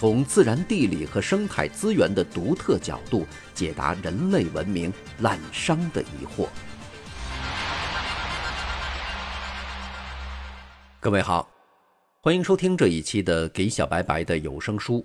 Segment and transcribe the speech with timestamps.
[0.00, 6.48] 从自然地理和生态资源的独特角度解答人类文明滥觞的疑惑。
[10.98, 11.46] 各位好，
[12.22, 15.00] 欢迎收听这一期的《给小白白的有声书》，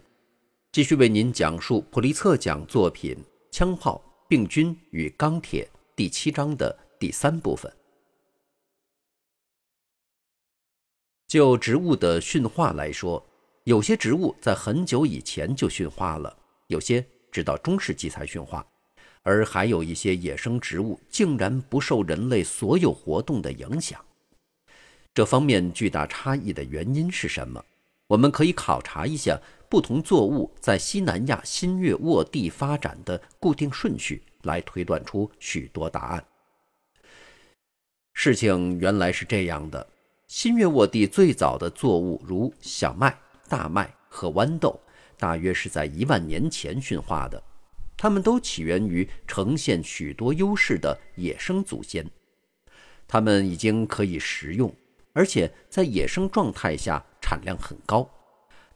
[0.71, 3.13] 继续为您讲述普利策奖作品
[3.51, 7.69] 《枪炮、病菌与钢铁》第七章的第三部分。
[11.27, 13.21] 就植物的驯化来说。
[13.65, 16.37] 有些植物在很久以前就驯化了，
[16.67, 18.63] 有些直到中世纪才驯化，
[19.23, 23.99] 而还有一些野生植物竟然不受人类所有活动的影响。
[25.15, 27.63] 这方面巨大差异的原因是什么？
[28.05, 29.35] 我们可以考察一下
[29.67, 36.23] 不同作物在西南亚新月沃地发展的固定顺序，来推断出许多答案。
[38.13, 39.87] 事情原来是这样的：
[40.27, 43.17] 新月沃地最早的作物如小麦。
[43.47, 44.79] 大麦和豌豆
[45.17, 47.41] 大约是在一万年前驯化的，
[47.97, 52.05] 它们都起源于呈现许多优势的野生祖先。
[53.07, 54.73] 它们已经可以食用，
[55.13, 58.09] 而且在野生状态下产量很高。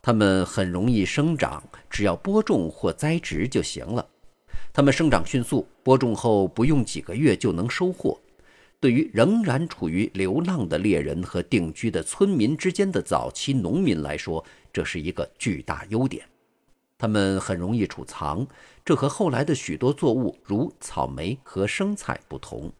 [0.01, 4.07] 它们很容易生长，只要播种或栽植就行了。
[4.71, 8.17] 它们生长迅速，播种后不用几个月就能收获。
[8.79, 16.25] 对于仍然处于流浪的猎人和定居的村民之间的早期农民来说，这是一个巨大优点。
[16.97, 18.45] 他们很容易储藏，
[18.83, 22.71] 这和后来的许多作物如草莓和生菜不同。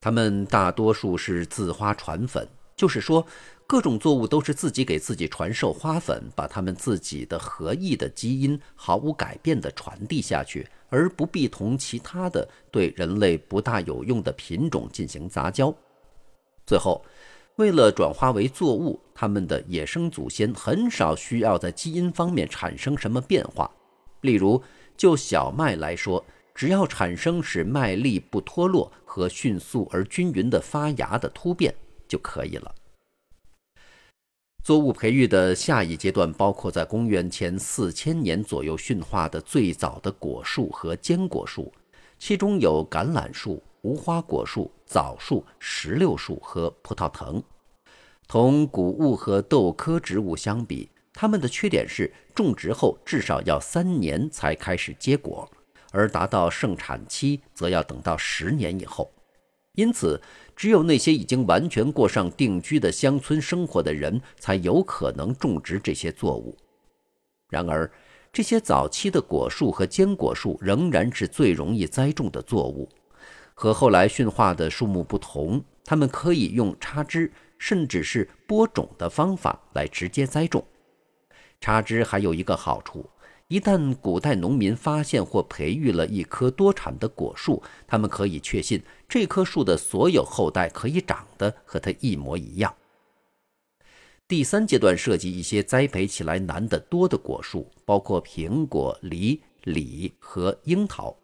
[0.00, 2.46] 它们大多数是自花传粉，
[2.76, 3.26] 就是说。
[3.66, 15.74] 各种作物都是自己给自己传授花粉，把它们自己的合意的基因毫无改变地传递下去，而不必同其他的对人类不大有用的品种进行杂交。
[16.66, 17.02] 最后，
[17.56, 23.70] 为了转化为作物，它们的野生祖先很少需要在基因方面产生什么变化。
[24.22, 24.60] 例如，
[24.96, 31.72] 就小麦来说，只要产生使麦粒不脱落和迅速而均匀的发芽的突变
[32.08, 32.74] 就可以了。
[34.64, 41.72] 作物培育的下一阶段包括在公元前四千年左右驯化的最早的果树和坚果树，
[42.18, 47.42] 其中有橄榄树、无花果树、枣树、石榴树和葡萄藤。
[48.26, 55.46] 同谷物和豆科植物相比，它们的缺点是种植后至少要三年才开始结果，
[55.92, 59.12] 而达到盛产期则要等到十年以后。
[59.74, 60.18] 因此，
[60.56, 66.56] 只有那些已经完全过上定居的乡村生活的人，才有可能种植这些作物。
[67.50, 67.90] 然而，
[68.32, 72.88] 这些早期的果树和坚果树仍然是最容易栽种的作物。
[73.54, 80.62] 和后来驯化的树木不同，它们可以用插枝，甚至是播种的方法来直接栽种。
[81.60, 83.08] 插枝还有一个好处。
[83.48, 92.74] 一旦古代农民发现或培育了一棵多产的果树，他们可以确信这棵树的所有后代可以长得和它一模一样。
[94.26, 101.14] 第三阶段涉及一些栽培起来难得多的果树，包括苹果、梨、李和樱桃。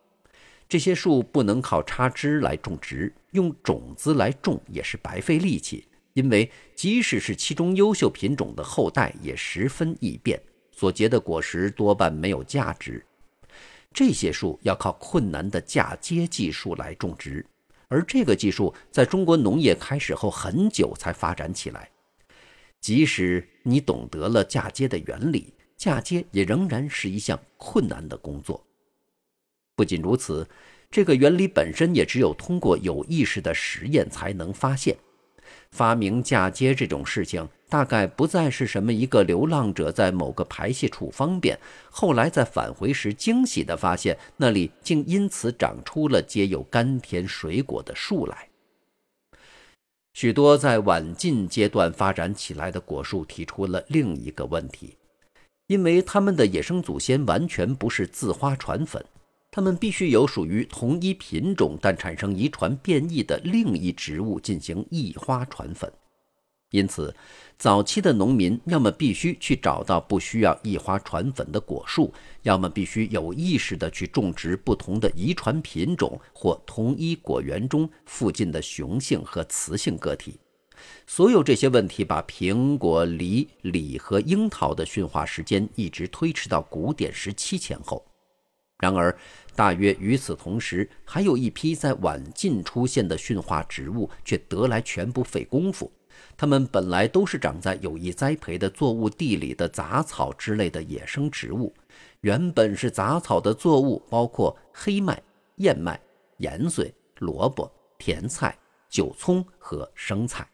[0.70, 10.40] 这些树不能靠插枝来种植，用种子来种也是白费力气，因为即使是其中优秀品种的后代也十分易变。
[10.70, 13.04] 所结的果实多半没有价值，
[13.92, 17.44] 这些树要靠困难的嫁接技术来种植，
[17.88, 21.90] 而这个技术在中国农业开始后很久才发展起来。
[22.80, 28.64] 即使你懂得了嫁接的原理，嫁接也仍然是一项困难的工作。
[29.80, 30.46] 不仅如此，
[30.90, 34.94] 这个原理本身也只有通过有意识的实验才能发现。
[35.70, 41.58] 发明嫁接这种事情，大概不再是什么一个流浪者在某个排泄处方便，
[41.90, 48.50] 后来在返回时惊喜地发现那里竟因此长出了结有甘甜水果的树来。
[50.12, 54.98] 许多在晚近阶段发展起来的果树提出了另一个问题，
[55.68, 59.02] 因为它们的野生祖先完全不是自花传粉。
[59.50, 65.92] 它们必须有属于同一品种但产生遗传变异的另一植物进行异花传粉。
[66.70, 67.12] 因此，
[67.58, 80.38] 早期的农民要么必须去找到不需要异花传粉的果树，要么必须有意识地去种植不同的遗传品种或同一果园中附近的雄性和雌性个体。
[81.08, 88.06] 所有这些问题把苹果、梨、李和樱桃的驯化时间一直推迟到古典时期前后。
[88.80, 89.16] 然而，
[89.54, 95.92] 大约与此同时，还有一批在晚近出现的驯化植物，却得来全不费功夫。
[96.36, 101.72] 它们本来都是长在有意栽培的作物地里的杂草之类的野生植物。
[102.22, 105.22] 原本是杂草的作物包括黑麦、
[105.56, 106.00] 燕麦、
[106.38, 108.56] 盐穗、萝卜、甜菜、
[108.88, 110.48] 韭葱和生菜。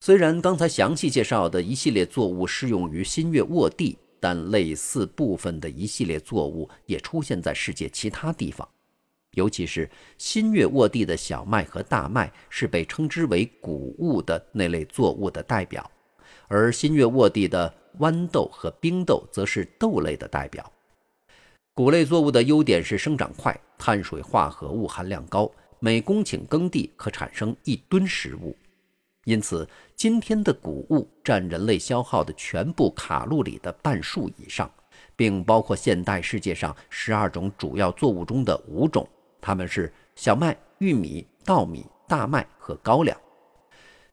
[0.00, 8.68] 虽然刚才详细介绍的一系列作物适用于新月沃地，但类似部分的一系列作物也出现在世界其他地方。
[9.32, 15.90] 尤其是新月沃地的小麦和大麦是被称之为谷物的那类作物的代表，
[16.46, 20.70] 而新月沃地的豌豆和冰豆则是豆类的代表。
[21.74, 28.56] 谷类作物的优点是生长快，碳水化合物含量高，每公顷耕地可产生一吨食物。
[29.24, 34.68] 因此，今天的谷物占人类消耗的全部卡路里的半数以上，
[35.14, 39.08] 并包括现代世界上十二种主要作物中的五种。
[39.40, 43.16] 它们是小麦、玉米、稻米、大麦和高粱。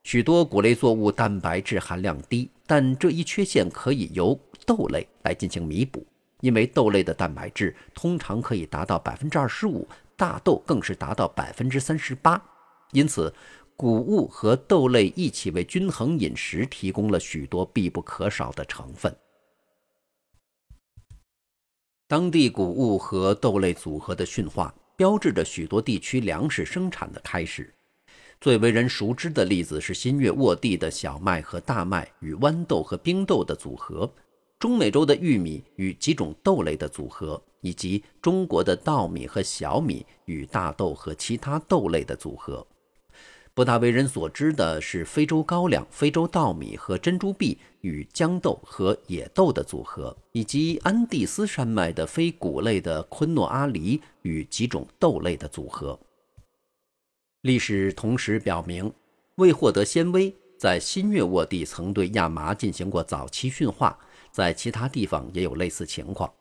[0.04, 6.06] 许多谷类作物蛋白质含量低，但这一缺陷可以由豆类来进行弥补，
[6.42, 12.42] 因为豆类的蛋白质通常可以达到百分之二十五，大豆更是达到百分之三十八。
[12.92, 13.32] 因此，
[13.80, 19.16] 谷物和豆类一起为均衡饮食提供了许多必不可少的成分。
[22.06, 24.76] 当地谷物和豆类组合的驯化。
[25.00, 27.74] 标志着许多地区粮食生产的开始。
[28.42, 34.14] 最为人熟知的例子是新月沃地的小麦和大麦与豌豆和冰豆的组合，
[34.60, 42.68] 中美洲的玉米与几种豆类的组合，以及中国的稻米和小米与大豆和其他豆类的组合。
[43.60, 56.00] 不大为人所知的是，非洲高粱、非洲稻米和珍珠碧与豇豆和野豆的组合，以及安第斯山脉的非谷类的昆诺阿梨与几种豆类的组合。
[57.42, 58.90] 历史同时表明，
[59.36, 64.00] 为获得纤维，在新月沃地曾对亚麻进行过早期驯化，
[64.32, 66.32] 在其他地方也有类似情况。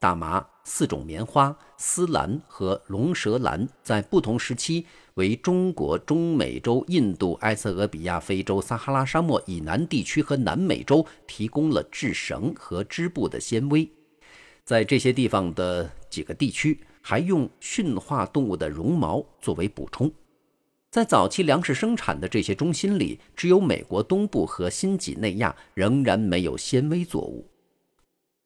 [0.00, 13.86] 大麻、四种棉花、丝兰和龙舌兰在不同时期为中国、中美洲、印度、埃塞俄比亚、非洲、撒哈拉沙漠以南地区和南美洲提供了制绳和织布的纤维。
[14.64, 20.10] 在这些地方的几个地区，还用驯化动物的绒毛作为补充。
[20.90, 27.49] 在早期粮食生产的这些中心里，只有美国东部和新几内亚仍然没有纤维作物。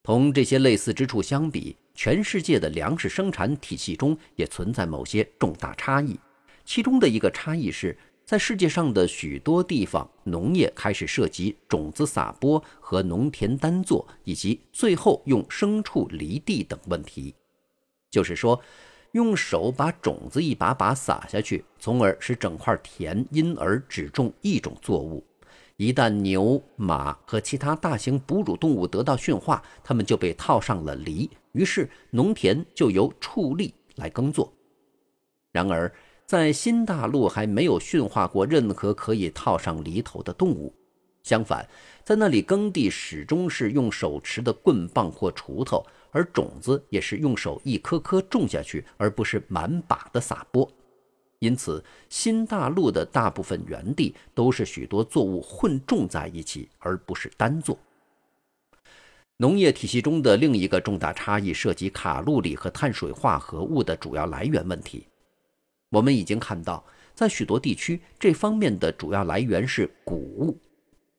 [0.05, 6.21] 同这些类似之处相比，全世界的粮食生产体系中也存在某些重大差异。
[6.63, 17.35] 其中的一个差异是，在世界上的许多地方，农业开始涉及种子撒播和农田单作，以及最后用牲畜犁地等问题。
[18.11, 18.61] 就是说，
[19.13, 25.25] 用手把种子一把把撒下去，从而使整块田因而只种一种作物。
[25.77, 34.53] 一旦牛、马和其他大型哺乳动物得到驯化，它们就被套上了犁，于是农田就由畜力来耕作。
[35.51, 35.93] 然而，
[36.27, 40.73] 在新大陆还没有驯化过任何可以套上犁头的动物，
[41.25, 41.69] 相反，
[42.05, 50.71] 在那里耕地始终是用手持的棍棒或锄头，而种子也是用手一颗颗种下去，而不是满把的撒播。
[51.45, 57.79] 因此，新大陆的大部分园地都是许多作物混种在一起，而不是单作。
[59.37, 65.07] 农业体系中的另一个重大差异涉及卡路里和碳水化合物的主要来源问题。
[65.91, 66.83] 我们已经看到，
[67.15, 70.57] 在许多地区，这方面的主要来源是谷物。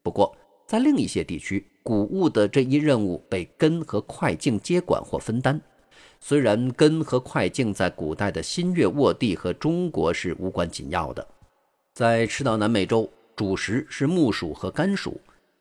[0.01, 5.61] 不过，在另一些地区，谷物的这一任务被根和块茎接管或分担。
[6.19, 11.27] 虽然根和块茎在古代的新月沃地和中国是无关紧要的，
[11.93, 15.11] 在赤道南美洲，主食是木薯和甘薯；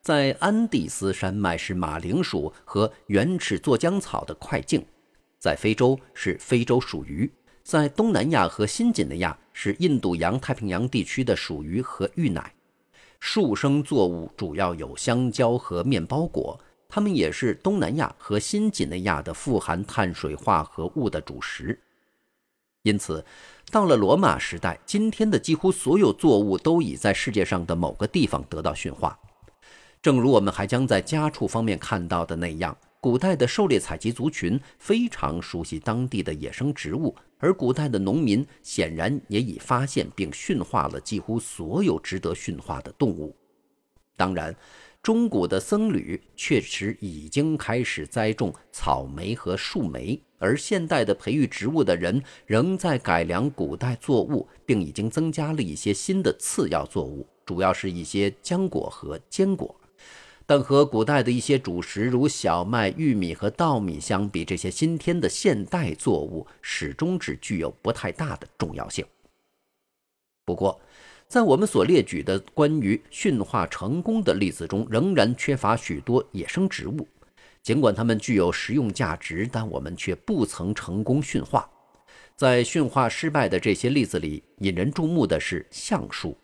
[0.00, 4.80] 在安第斯山脉是马铃薯和原始做浆草的块茎；
[5.38, 7.28] 在非洲是非洲鼠鱼；
[7.62, 12.54] 在东南亚和新几内亚是印度洋太平洋地区的鼠鱼和芋奶。
[13.20, 16.58] 树生作物主要有香蕉和面包果。
[16.88, 21.80] 它们也是东南亚和新几内亚的富含碳水化合物的主食。
[22.82, 23.24] 因此，
[23.70, 29.18] 到了罗马时代，今天的几乎所有作物都已在世界上的某个地方得到驯化。
[30.02, 43.34] 正如我们还将在家畜方面看到的那样，古代的狩猎采集族群非常熟悉当地的野生植物，而古代的农民显然也已发现并驯化了几乎所有值得驯化的动物。
[44.16, 44.54] 当然。
[45.04, 59.78] 中古的僧侣确实已经开始栽种草莓和树莓，而现代的培育植物的人仍在改良古代作物，并已经增加了一些新的次要作物，主要是一些浆果和坚果。
[60.46, 69.04] 但和古代的一些主食，如小麦、玉米和稻米相比，这些新添的现代作物始终只具有不太大的重要性。
[70.46, 70.80] 不过，
[71.26, 77.06] 在我们所列举的关于驯化成功的例子中，仍然缺乏许多野生植物。
[77.62, 81.68] 尽管它们具有食用价值，但我们却不曾成功驯化。
[82.36, 86.36] 在驯化失败的这些例子里，引人注目的是橡树。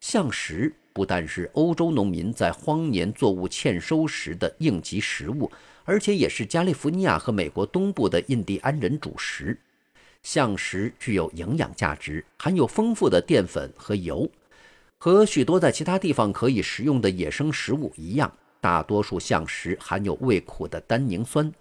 [0.00, 5.50] 橡实不但是欧洲农民在荒年作物欠收时的应急食物，
[5.84, 9.58] 而且也是加利福尼亚和美国东部的印第安人主食。
[10.22, 14.30] 橡实具有营养价值，含有丰富的淀粉和油。
[14.98, 21.52] 和许多在其他地方可以食用的野生食物一样，大多数橡实含有味苦的单宁酸。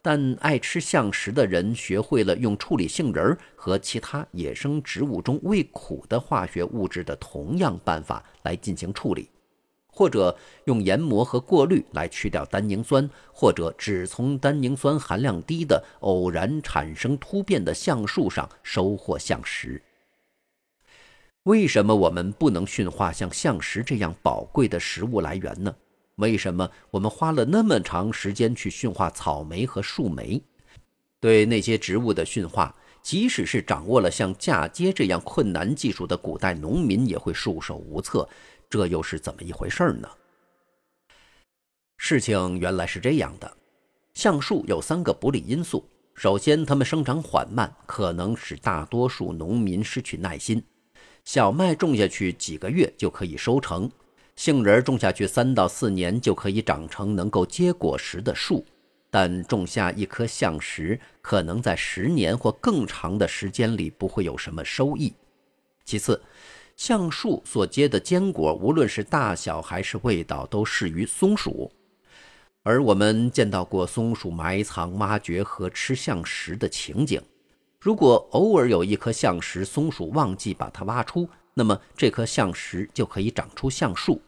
[0.00, 9.28] 但爱吃橡实的人学会了用处理杏仁和其他野生植物中味苦的化学物质的同样办法来进行处理。
[9.96, 19.80] 或者用研磨和过滤来去掉单宁酸，或者只从单宁酸含量低的偶然产生突变的橡树上收获橡实。
[21.44, 25.74] 为什么我们不能驯化像橡实这样宝贵的食物来源呢？
[26.16, 30.42] 为什么我们花了那么长时间去驯化草莓和树莓？
[31.20, 38.28] 对那些植物的驯化，即使是掌握了像嫁接这样困难技术的古代农民，也会束手无策。
[38.68, 40.08] 这又是怎么一回事呢？
[41.96, 43.56] 事情原来是这样的：
[44.14, 45.88] 橡树有三个不利因素。
[46.14, 50.62] 首先，它们生长缓慢，可能使大多数农民失去耐心。
[51.24, 53.90] 小麦种下去几个月就可以收成，
[54.34, 58.64] 杏仁种下去三到四年就可以长成能够结果实的树，
[59.10, 65.12] 但种下一棵橡实，可能在十年或更长的时间里不会有什么收益。
[65.84, 66.22] 其次，
[66.76, 71.72] 橡树所结的坚果，无论是大小还是味道，都适于松鼠。
[72.62, 77.20] 而我们见到过松鼠埋藏、挖掘和吃橡实的情景。
[77.80, 84.20] 如果偶尔有一颗橡实，松鼠忘记把它挖出，那么这颗橡实就可以长出橡树。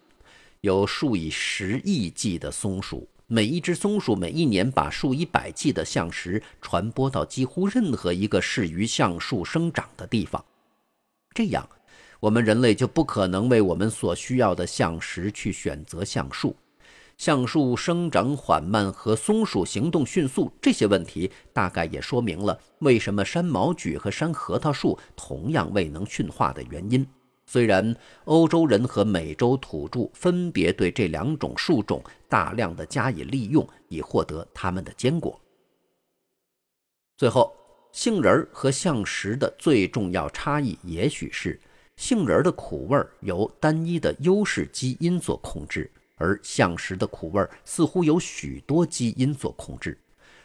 [0.63, 10.43] 有数以十亿计的松鼠，每一只松鼠每一年把数以百计的橡实传播到几乎任何一个适于橡树生长的地方。
[11.35, 11.69] 这样。
[12.21, 16.57] 我们人类就不可能为我们所需要的橡实去选择橡树。
[17.17, 27.07] 橡树生长缓慢和松鼠行动迅速这些问题，大概也说明了为什么山毛榉和山核桃树同样未能驯化的原因。
[27.45, 27.97] 虽然
[28.27, 35.41] 欧洲人和美洲土著分别对这两种树种大量的加以利用，以获得它们的坚果。
[37.17, 37.53] 最后，
[37.91, 41.59] 杏仁和橡实的最重要差异，也许是。
[41.99, 49.99] 杏仁的苦味由单一的优势基因所控制，而橡实的苦味似乎由许多基因所控制。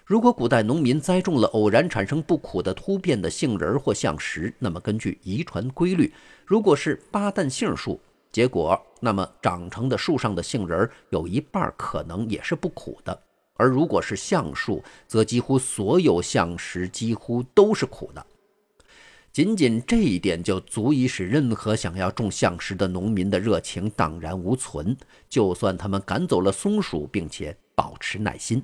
[0.04, 6.12] 如果古代农民栽种了偶然产生不苦的突变的杏仁或橡实，那么根据遗传规律，
[6.44, 13.16] 如果是巴旦杏树，结果那么长成的树上的杏仁有一半可能也是不苦的；
[13.54, 18.26] 而如果是橡树，则几乎所有橡实几乎都是苦的。
[19.34, 24.96] 仅仅这一点就足以使任何想要种橡实的农民的热情荡然无存，
[25.28, 28.64] 就算他们赶走了松鼠，并且保持耐心。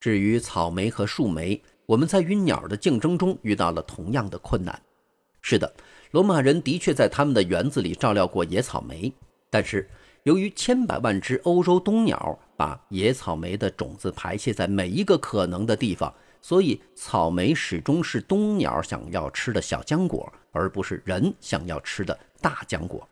[0.00, 4.82] 至于草莓和树莓，我们在与鸟的竞争中遇到了同样的困难。
[5.40, 5.72] 是的，
[6.10, 9.12] 罗马人的确在他们的园子里照料过野草莓，
[9.48, 9.88] 但是
[10.24, 16.12] 由于千百万只欧洲冬鸟把野草莓的种子排泄在每一个可能的地方。
[16.48, 23.08] 所以，草莓始终是冬鸟想要吃的小浆果，而不是人想要吃的大浆果。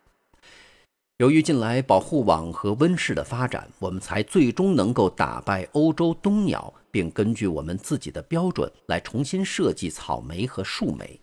[1.17, 11.21] 由于近来保护网和温室的发展，我们才最终能够打败欧洲冬鸟，并根据我们自己的标准来重新设计草莓和树莓。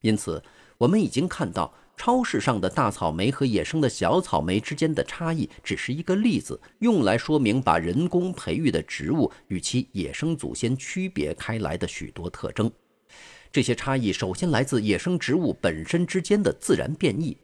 [0.00, 0.42] 因此，
[0.78, 1.74] 我们已经看到。
[1.96, 12.70] 超市上的大草莓和野生的小草莓之间的差异只是一个例子，用来说明把人工培育的植物与其野生祖先区别开来的许多特征。
[13.50, 17.36] 这些差异首先来自野生植物本身之间的自然变异。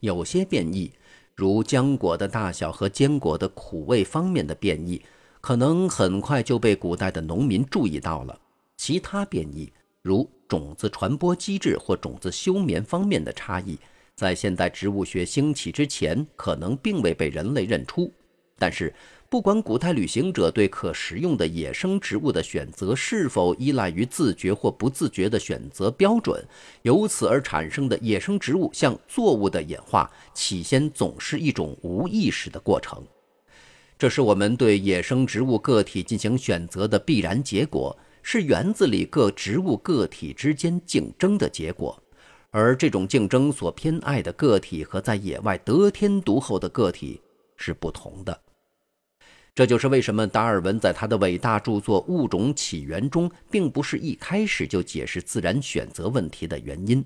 [0.00, 0.92] 有些变异，
[1.34, 5.02] 如浆果的大小和坚果的苦味方面的变异，
[5.40, 8.38] 可能很快就被古代的农民注意到了。
[8.76, 9.72] 其他变异，
[10.02, 13.78] 如种子传播机制或种子休眠方面的差异，
[14.16, 18.10] 在现代植物学兴起之前，可能并未被人类认出。
[18.58, 18.90] 但是，
[19.28, 26.42] 不管古代旅行者对可食用的野生植物的选择是否依赖于自觉或不自觉的选择标准，
[26.80, 33.04] 由此而产生的野生植物向作物的演化，起先总是一种无意识的过程。
[33.98, 42.02] 这是我们对野生植物个体进行选择的必然结果，是园子里各植物个体之间竞争的结果。
[42.58, 47.20] 而这种竞争所偏爱的个体和在野外得天独厚的个体
[47.58, 48.40] 是不同的。
[49.54, 57.04] 这就是为什么达尔文在他的伟大著作《物种起源》中，并不是一开始就解释自然选择问题的原因。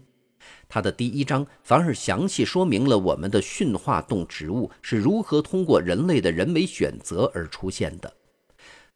[0.69, 8.12] 他的第一章反而详细说明了我们的驯化动植物是如何通过人类的人为选择而出现的。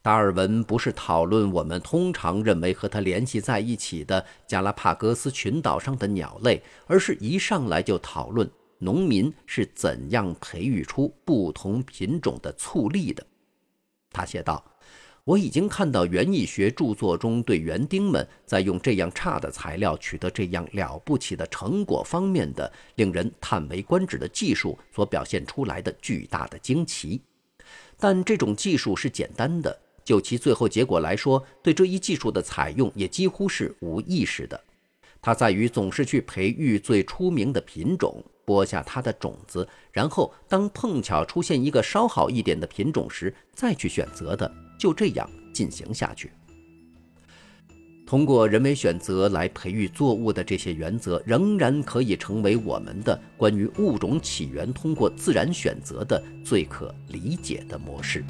[0.04, 8.46] 达尔文不是讨论我们通常认为和他联系在一起的加拉帕戈斯群岛上的鸟类，而是一上来就讨论
[8.78, 13.26] 农民是怎样培育出不同品种的醋栗的。
[14.10, 14.62] 他写道
[15.24, 27.22] ：“我已经看到园艺学著作中对园丁们在用这样差的材料取得这样了不起的成果方面的令人叹为观止的技术所表现出来的巨大的惊奇。
[27.96, 34.60] 但这种技术是简单的，就其最后结果来说，对这一技术的采用也几乎是无意识的。
[35.22, 46.30] 它在于总是去培育最出名的品种。”播下它的种子，然后当碰巧出现一个稍好一点的品种时，再去选择的，就这样进行下去。
[48.06, 58.22] 通过人为选择来培育作物的这些原则，仍然可以成为我们的关于物种起源通过自然选择的最可理解的模式。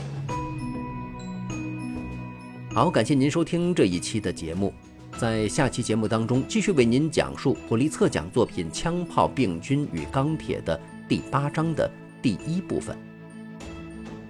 [2.75, 4.75] 好，感谢您收听这一期的节目。
[5.17, 11.89] 在下期节目当中，继续为您讲述普利策奖作品《枪炮、病菌与钢铁》的第八章的
[12.21, 12.99] 第一部分。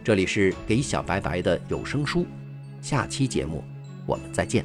[0.04, 2.26] 这里是给小白白的有声书，
[2.82, 3.64] 下期节目
[4.06, 4.62] 我们再见。